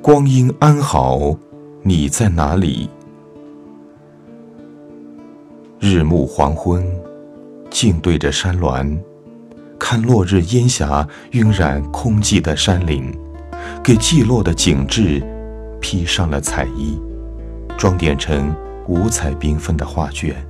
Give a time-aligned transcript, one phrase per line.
[0.00, 1.36] 光阴安好，
[1.82, 2.88] 你在哪里？
[5.78, 6.82] 日暮黄昏，
[7.68, 8.98] 静对着山峦，
[9.78, 13.12] 看落日烟霞晕染空寂的山林，
[13.84, 15.22] 给寂落的景致
[15.78, 16.98] 披上了彩衣，
[17.76, 18.54] 装点成
[18.86, 20.47] 五彩缤纷的画卷。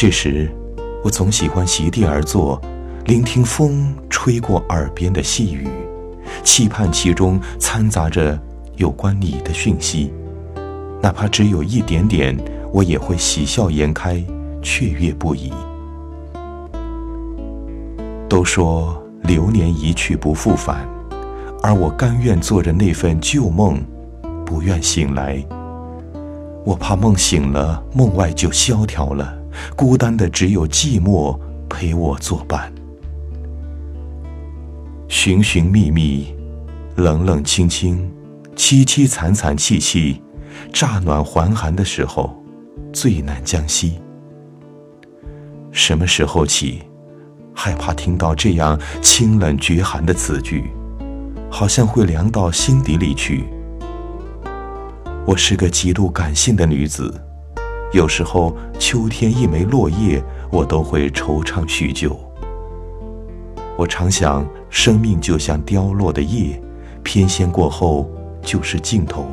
[0.00, 0.50] 这时，
[1.04, 2.58] 我总喜欢席地而坐，
[3.04, 5.68] 聆听风吹过耳边的细语。
[6.42, 8.40] 期盼其中掺杂着
[8.76, 10.10] 有关你的讯息，
[11.02, 12.34] 哪怕只有一点点，
[12.72, 14.24] 我也会喜笑颜开，
[14.62, 15.52] 雀跃不已。
[18.26, 20.88] 都说流年一去不复返，
[21.62, 23.78] 而我甘愿做着那份旧梦，
[24.46, 25.44] 不愿醒来。
[26.64, 29.36] 我怕梦醒了，梦外就萧条了，
[29.76, 32.72] 孤单的只有寂寞陪我作伴。
[35.08, 36.34] 寻寻觅觅，
[36.96, 38.10] 冷冷清清，
[38.54, 40.22] 凄凄惨惨戚戚，
[40.72, 42.40] 乍暖还寒的时候，
[42.92, 44.00] 最难将息。
[45.72, 46.82] 什么时候起，
[47.54, 50.70] 害怕听到这样清冷绝寒的词句，
[51.50, 53.44] 好像会凉到心底里去。
[55.26, 57.12] 我是个极度感性的女子，
[57.92, 62.16] 有时候秋天一枚落叶，我都会惆怅许久。
[63.76, 66.60] 我常想，生命就像凋落的叶，
[67.02, 68.08] 翩跹过后
[68.42, 69.24] 就是尽头，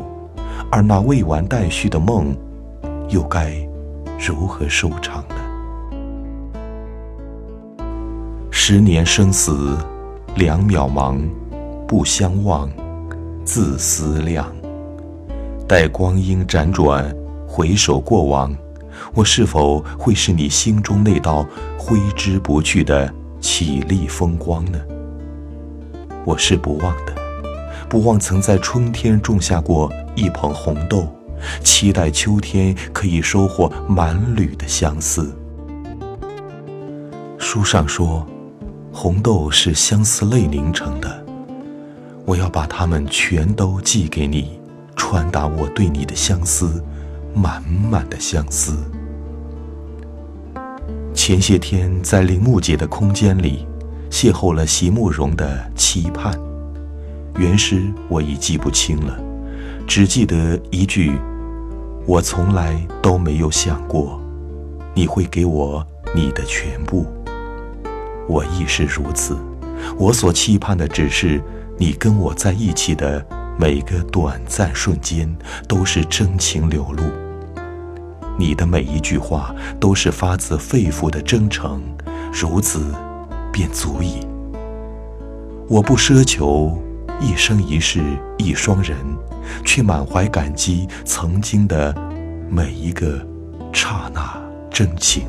[0.72, 2.36] 而那未完待续的梦，
[3.10, 3.54] 又该
[4.18, 5.36] 如何收场呢？
[8.50, 9.78] 十年生死
[10.36, 11.20] 两渺茫，
[11.88, 12.68] 不相忘，
[13.44, 14.52] 自思量。
[15.68, 17.14] 待光阴辗转，
[17.48, 18.56] 回首过往，
[19.14, 21.48] 我是否会是你心中那道
[21.78, 23.12] 挥之不去的？
[23.40, 24.80] 绮丽风光呢？
[26.26, 27.14] 我是不忘的，
[27.88, 31.08] 不忘曾在春天种下过一捧红豆，
[31.64, 35.34] 期待秋天可以收获满缕的相思。
[37.38, 38.28] 书上说，
[38.92, 41.24] 红豆是相思泪凝成的，
[42.26, 44.60] 我要把它们全都寄给你，
[44.96, 46.84] 传达我对你的相思，
[47.38, 48.76] 满满的相思。
[51.14, 53.68] 前些天在林木姐的空间里，
[54.10, 56.34] 邂逅了席慕容的期盼。
[57.38, 59.20] 原诗我已记不清了，
[59.86, 61.12] 只记得一句
[62.08, 64.20] ：“我从来都没有想过，
[64.96, 67.06] 你会给我你的全部。”
[68.28, 69.38] 我亦是如此，
[69.98, 71.42] 我所期盼的只是
[71.78, 73.26] 你跟我在一起的
[73.60, 75.34] 每个短暂瞬间，
[75.68, 77.04] 都是真情流露。
[78.40, 81.82] 你的每一句话都是发自肺腑的真诚，
[82.32, 82.94] 如此
[83.52, 84.20] 便足矣。
[85.68, 86.78] 我不奢求
[87.20, 88.02] 一生一世
[88.38, 88.96] 一双人，
[89.66, 91.94] 却满怀感激曾经的
[92.48, 93.20] 每一个
[93.74, 94.40] 刹那
[94.70, 95.26] 真情。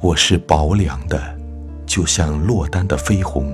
[0.00, 1.20] 我是薄凉的，
[1.86, 3.52] 就像落单的飞鸿。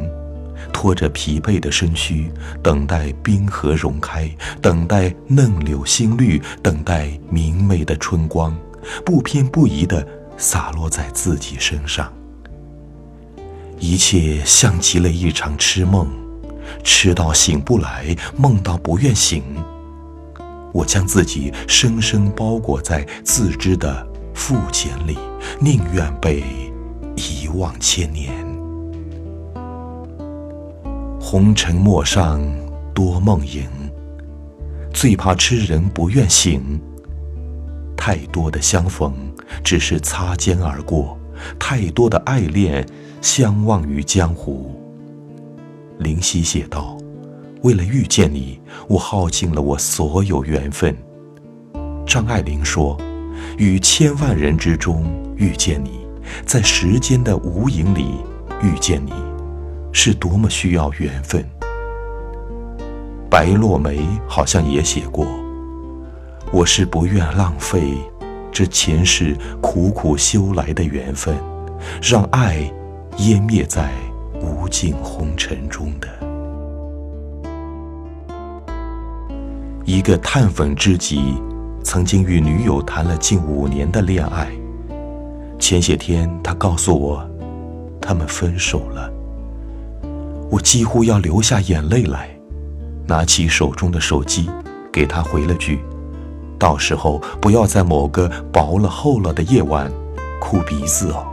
[0.74, 2.30] 拖着疲惫的身躯，
[2.60, 4.28] 等待冰河融开，
[4.60, 8.54] 等待嫩柳新绿，等待明媚的春光，
[9.06, 12.12] 不偏不倚地洒落在自己身上。
[13.78, 16.08] 一切像极了一场痴梦，
[16.82, 19.42] 痴到醒不来，梦到不愿醒。
[20.72, 25.16] 我将自己深深包裹在自知的肤浅里，
[25.60, 26.42] 宁愿被
[27.14, 28.43] 遗忘千年。
[31.34, 32.40] 红尘陌上
[32.94, 33.68] 多梦影，
[34.92, 36.80] 最怕痴人不愿醒。
[37.96, 39.12] 太多的相逢
[39.64, 41.18] 只是擦肩而过，
[41.58, 42.86] 太多的爱恋
[43.20, 44.80] 相忘于江湖。
[45.98, 46.96] 林夕写道
[47.64, 50.96] ：“为了遇见你，我耗尽了我所有缘分。”
[52.06, 52.96] 张爱玲说
[53.58, 55.04] ：“于千万人之中
[55.36, 56.06] 遇见你，
[56.46, 58.06] 在时间的无影里
[58.62, 59.12] 遇见你。”
[59.94, 61.42] 是多么需要缘分。
[63.30, 65.24] 白落梅好像也写过
[66.52, 67.94] ：“我是不愿浪费
[68.52, 71.36] 这前世苦苦修来的缘分，
[72.02, 72.68] 让爱
[73.16, 73.92] 湮灭在
[74.42, 76.08] 无尽红尘中的。”
[79.86, 81.36] 一个炭粉知己，
[81.84, 84.50] 曾经与女友谈了近五年的恋爱。
[85.60, 87.24] 前些天，他告诉我，
[88.00, 89.13] 他们分手了。
[90.54, 92.28] 我几乎要流下眼泪来，
[93.08, 94.48] 拿起手中的手机，
[94.92, 95.80] 给他回了句
[96.60, 99.90] ：“到时候不要在某个薄了厚了的夜晚
[100.40, 101.26] 哭鼻子哦。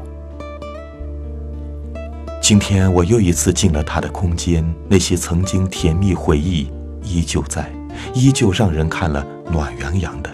[2.41, 6.71] 今天我又一次进了他的空间，那些曾经甜蜜回忆
[7.03, 7.71] 依旧在，
[8.15, 10.31] 依旧让人看了暖洋洋的，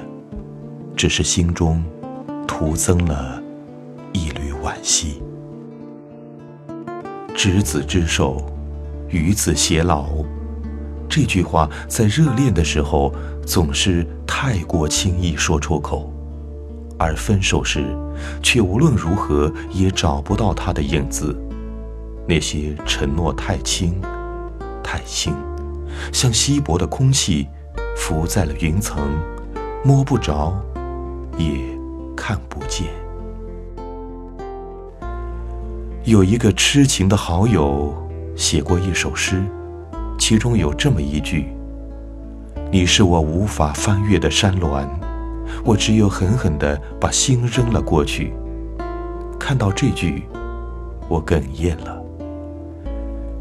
[0.95, 1.83] 只是心中
[2.47, 3.43] 徒增了
[4.13, 5.21] 一缕惋惜。
[7.35, 8.41] 执子之手，
[9.09, 10.07] 与子偕老。
[11.09, 13.13] 这句话在热恋的时候
[13.45, 16.11] 总是太过轻易说出口，
[16.99, 17.85] 而分手时，
[18.43, 21.35] 却无论如何也找不到他的影子。
[22.27, 23.99] 那些承诺太轻，
[24.83, 25.33] 太轻，
[26.11, 27.47] 像稀薄的空气，
[27.95, 28.99] 浮在了云层，
[29.83, 30.53] 摸不着，
[31.37, 31.47] 也
[32.15, 32.87] 看不见。
[36.03, 37.93] 有一个痴情的好友
[38.37, 39.43] 写过一首诗。
[40.17, 41.47] 其中有这么一句
[42.71, 44.87] ：“你是我无法翻越的山峦，
[45.65, 48.31] 我只有狠狠地把心扔了过去。”
[49.39, 50.23] 看到这句，
[51.09, 52.01] 我哽咽了。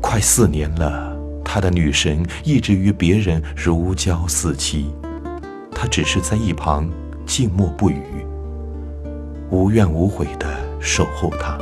[0.01, 4.87] 快四年了，他的女神一直与别人如胶似漆，
[5.73, 6.89] 他只是在一旁
[7.27, 8.03] 静默不语，
[9.51, 10.47] 无怨无悔地
[10.81, 11.59] 守候她。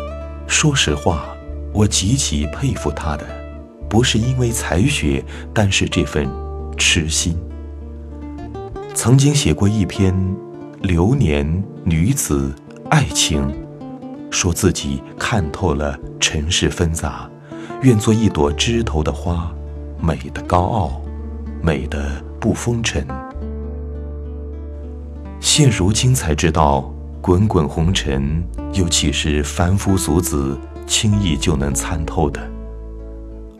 [0.47, 1.34] 说实话，
[1.75, 3.27] 我极其佩服他的。
[3.87, 6.29] 不是因为才学，但是这份
[6.77, 7.37] 痴心。
[8.93, 10.13] 曾经写过一篇
[10.81, 12.53] 《流年女子
[12.91, 13.47] 爱情》，
[14.31, 17.31] 说自己看透了尘世纷杂，
[17.83, 19.53] 愿做一朵枝头的花，
[20.01, 21.01] 美的高傲，
[21.63, 23.07] 美的不风尘。
[25.39, 28.43] 现如今才知道，滚滚红尘
[28.73, 32.41] 又岂是凡夫俗子轻易就能参透的？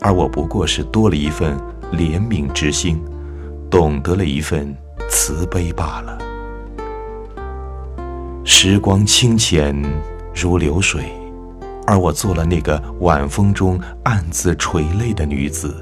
[0.01, 1.57] 而我不过是多了一份
[1.93, 3.03] 怜悯之心，
[3.71, 4.77] 懂得了一份
[5.09, 6.19] 慈悲罢了。
[8.45, 9.75] 时光清浅
[10.35, 11.05] 如流水，
[11.87, 15.75] 而我做了那个晚风中暗自垂泪的女子。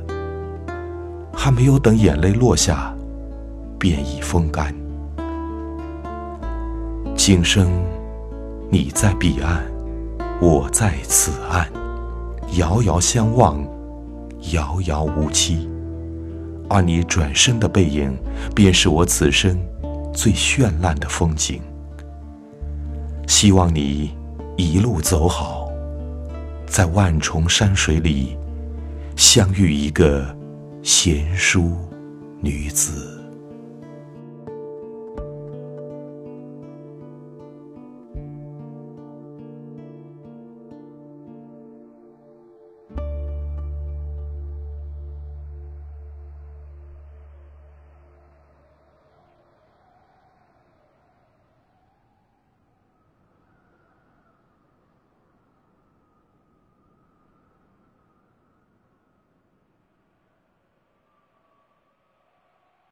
[1.34, 2.94] 还没有等眼泪落下，
[3.78, 4.72] 便已风干。
[7.16, 7.68] 今生，
[8.70, 9.64] 你在彼岸，
[10.42, 11.70] 我在此岸，
[12.58, 13.64] 遥遥相望。
[14.50, 15.70] 遥遥无期，
[16.68, 18.12] 而你转身的背影，
[18.52, 19.56] 便是我此生
[20.12, 21.62] 最绚烂的风景。
[23.28, 24.16] 希望你
[24.56, 25.68] 一路走好，
[26.66, 28.36] 在万重山水里
[29.14, 30.26] 相遇一个
[30.82, 31.76] 贤淑
[32.40, 33.21] 女子。